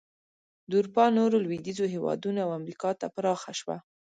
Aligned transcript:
د 0.69 0.71
اروپا 0.79 1.05
نورو 1.17 1.37
لوېدیځو 1.45 1.85
هېوادونو 1.93 2.39
او 2.45 2.51
امریکا 2.59 2.89
ته 2.99 3.07
پراخه 3.15 3.51
شوه. 3.59 3.77